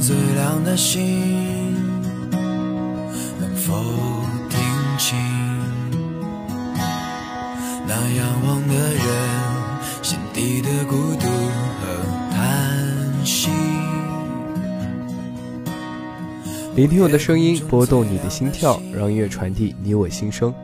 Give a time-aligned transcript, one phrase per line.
[0.00, 1.74] 最亮的星，
[3.38, 3.74] 能否
[4.48, 4.58] 听
[4.96, 5.18] 清
[7.86, 9.04] 那仰望的人
[10.02, 11.26] 心底的孤独
[11.80, 11.86] 和
[12.32, 13.50] 叹息？
[16.74, 20.54] 聆听我的声音，拨动你的心跳，让音乐传递你我心声。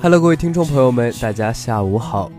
[0.00, 2.30] Hello，各位听众朋友们，大家下午好。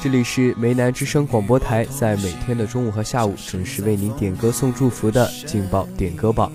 [0.00, 6.52] 这里是梅南之声广播台，在每天的中午和下午准时为您点歌送祝福的劲爆点歌榜，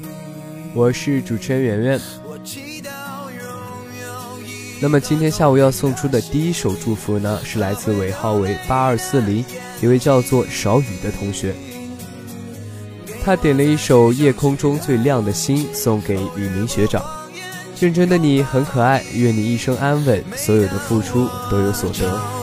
[0.74, 2.02] 我是主持人圆圆。
[4.80, 9.44] 那么今天下午要送出的第一首祝福呢，是来自尾号为八二四零
[9.82, 11.54] 一位叫做少雨的同学，
[13.26, 17.04] 他点了一首《夜空中最亮的星》送给李明学长。
[17.78, 22.43] 认真的你很可爱，愿你一生安稳，所有的付出都有所得。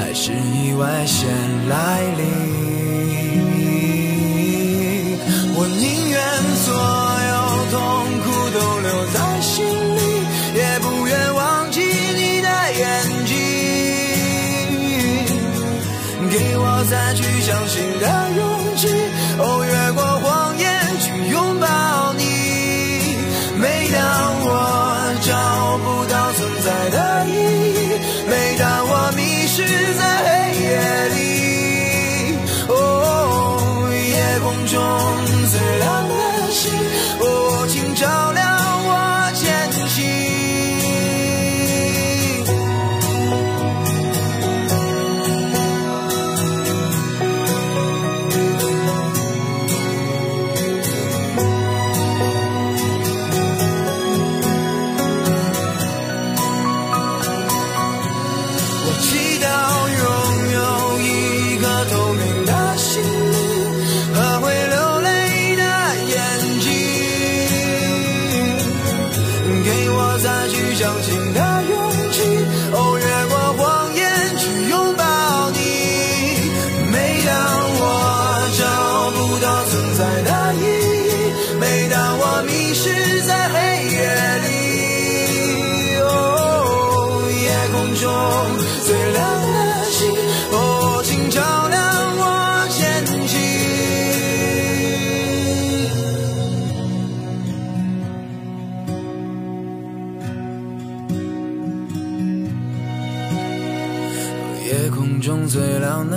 [0.00, 1.28] 还是意外先
[1.68, 2.99] 来临，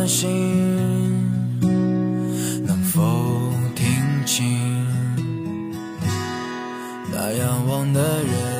[0.07, 0.29] 心，
[2.65, 3.01] 能否
[3.75, 3.85] 听
[4.25, 4.85] 清
[7.11, 8.52] 那仰望的人？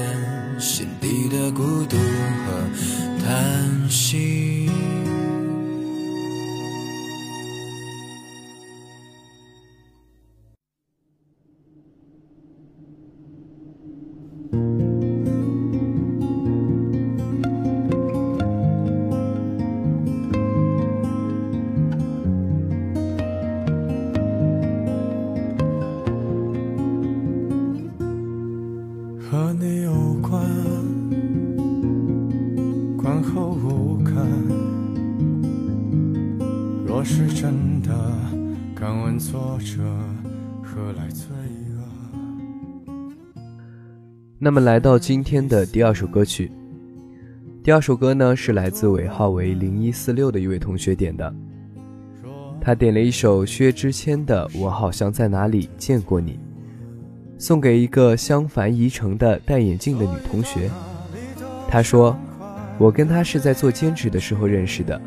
[44.39, 46.51] 那么来到今天的第二首歌曲，
[47.63, 51.33] 第二首歌呢是来自尾号为零一四六的一位同学点的，
[52.59, 56.33] 他点了一首薛之谦的《我好像在哪里见过你》，
[57.37, 60.69] 送给一个相反宜城的戴眼镜的女同学。
[61.69, 62.13] 他说
[62.77, 64.99] ：“我跟她是在做兼职的时候认识的。”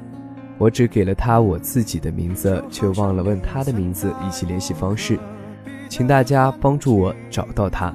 [0.58, 5.18] 我只给了他我自己的名字，却忘了问他的名字以及联系方式，
[5.88, 7.92] 请大家帮助我找到他。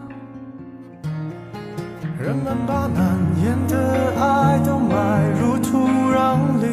[2.20, 5.80] 人们把难言的爱都埋入土
[6.14, 6.68] 壤里，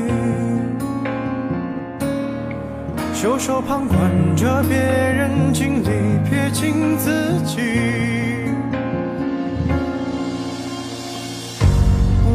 [3.14, 3.96] 袖手旁观
[4.36, 5.88] 着别人经历，
[6.28, 7.56] 撇清自己。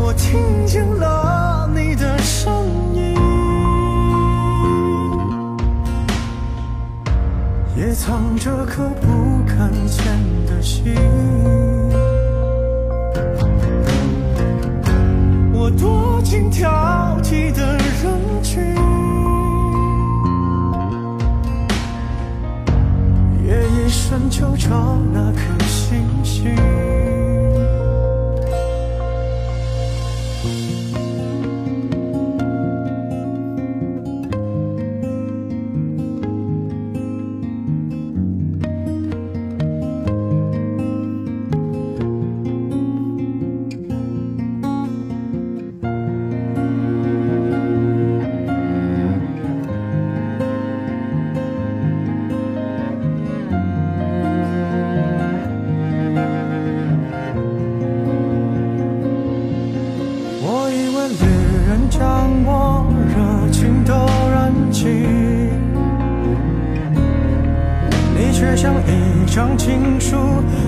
[0.05, 2.51] 我听见了你的声
[7.75, 10.05] 也藏着颗不敢见
[10.45, 10.93] 的心。
[15.51, 16.69] 我躲进挑
[17.23, 18.63] 剔的人群，
[23.43, 27.02] 夜夜深就找那颗星星。
[61.93, 63.93] 将我热情都
[64.33, 64.89] 燃尽
[68.15, 70.17] 你却像一张情书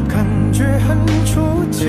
[0.07, 0.23] 感
[0.53, 0.95] 觉很
[1.25, 1.85] 初级。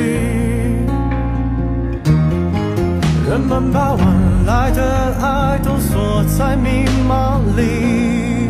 [3.28, 4.06] 人们把晚
[4.46, 8.48] 来的爱都锁在密码里。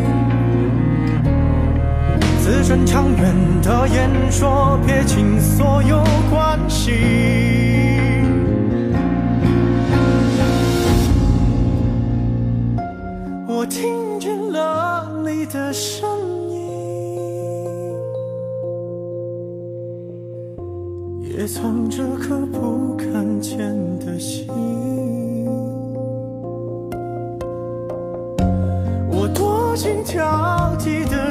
[2.39, 7.76] 字正腔圆的演说撇清所有关系。
[13.59, 16.07] 我听见了你的声
[16.47, 16.69] 音，
[21.23, 24.45] 也藏着颗不敢见的心。
[29.09, 30.23] 我躲进挑
[30.77, 31.26] 剔的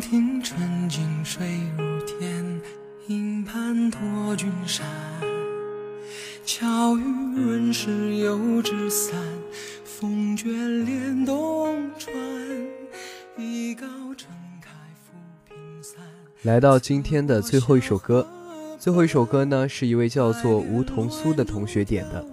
[0.00, 2.60] 听春景水如天，
[3.08, 4.86] 影盘托君山。
[6.46, 7.02] 巧语
[7.36, 9.14] 润湿油纸伞，
[9.84, 12.16] 风卷帘东川。
[13.36, 13.84] 一篙
[14.16, 14.30] 撑
[14.62, 14.70] 开
[15.04, 15.12] 浮
[15.46, 16.00] 萍散。
[16.42, 18.26] 来到今天的最后一首歌，
[18.78, 22.24] 最后一首歌呢，是一位叫做吴桐苏的同学点的，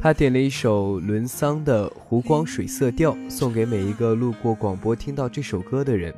[0.00, 6.12] 他点了一首伦桑的《湖光水色调》，送给每一个路过广播听到这首歌的人，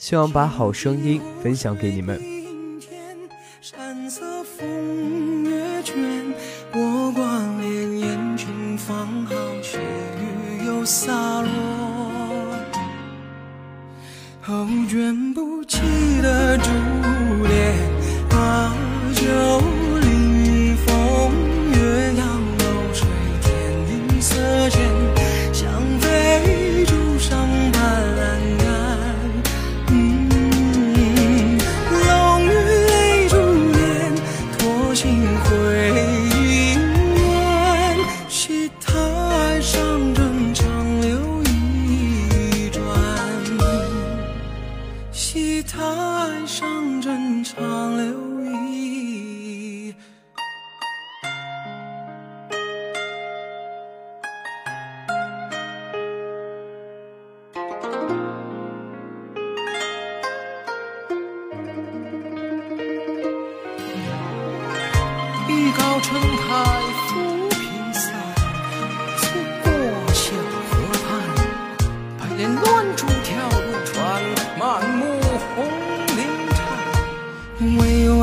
[0.00, 2.18] 希望把好声音分享给你们。
[3.60, 6.34] 山色风月卷，
[15.34, 15.78] 不起
[16.22, 16.64] 的珠
[17.46, 17.89] 帘，
[65.90, 66.22] 小城台
[67.08, 67.58] 浮萍
[67.92, 68.14] 散，
[69.16, 69.26] 走
[69.64, 69.68] 过
[70.14, 70.30] 小
[70.70, 70.70] 河
[71.02, 71.10] 畔，
[72.16, 72.62] 百莲乱
[72.96, 74.22] 珠跳入船，
[74.56, 75.02] 满目
[75.56, 75.66] 红
[76.16, 76.18] 菱
[76.54, 76.56] 颤。
[77.76, 78.22] 未闻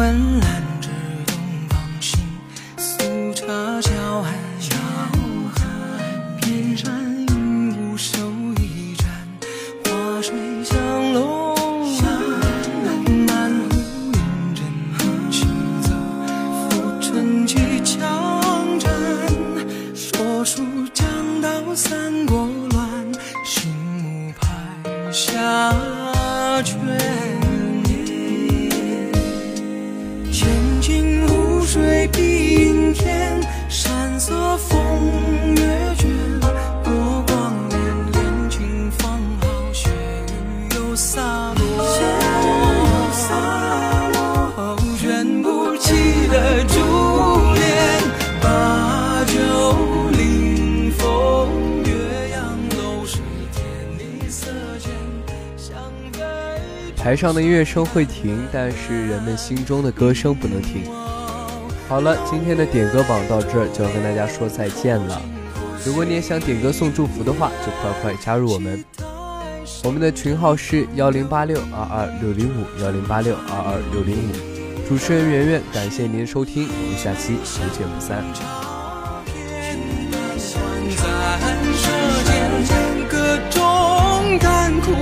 [46.38, 46.76] 的珠
[47.56, 47.66] 帘，
[48.40, 49.34] 把酒
[50.12, 51.50] 临风，
[51.84, 53.20] 岳阳楼水，
[53.52, 53.66] 天
[53.98, 54.92] 地色间，
[55.58, 55.76] 香
[56.14, 56.22] 飞。
[56.96, 60.84] 台上的音乐声会停，但是人们心中的歌声不能停。
[61.90, 65.20] 好了，今天的点歌榜到这儿就要跟大家说再见了。
[65.84, 68.86] 如果你也想点歌送祝福的话，就快快加入我们。
[69.84, 74.57] 我们的群号是幺零八六二二六零五幺零八六二二六零五。
[74.88, 77.44] 主持人圆圆，感谢您的收听，我们下期不
[77.78, 78.24] 见不散。
[83.10, 84.94] 各种甘苦